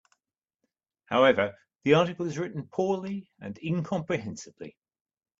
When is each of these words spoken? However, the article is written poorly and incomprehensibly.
However, 1.05 1.59
the 1.83 1.93
article 1.93 2.25
is 2.25 2.35
written 2.39 2.65
poorly 2.73 3.29
and 3.39 3.55
incomprehensibly. 3.63 4.75